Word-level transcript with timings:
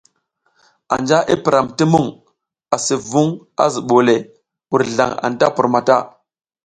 Anja 0.95 1.19
i 1.33 1.35
piram 1.43 1.67
ti 1.77 1.83
mung 1.91 2.09
asi 2.75 2.95
vung 3.09 3.31
a 3.63 3.63
zubole, 3.73 4.15
wurzlang 4.71 5.13
anta 5.25 5.45
pur 5.55 5.67
mata. 5.73 5.97